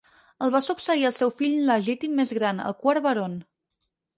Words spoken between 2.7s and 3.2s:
el quart